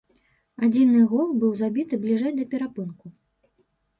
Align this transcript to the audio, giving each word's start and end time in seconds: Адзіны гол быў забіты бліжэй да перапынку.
Адзіны 0.67 1.01
гол 1.11 1.27
быў 1.43 1.51
забіты 1.59 1.99
бліжэй 2.05 2.33
да 2.39 2.45
перапынку. 2.53 3.05